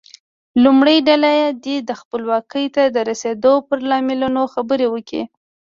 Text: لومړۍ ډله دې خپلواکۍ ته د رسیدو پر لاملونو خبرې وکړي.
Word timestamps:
لومړۍ 0.63 0.97
ډله 1.07 1.31
دې 1.63 1.77
خپلواکۍ 2.01 2.65
ته 2.75 2.83
د 2.85 2.97
رسیدو 3.09 3.53
پر 3.67 3.79
لاملونو 3.89 4.41
خبرې 4.53 4.87
وکړي. 4.89 5.23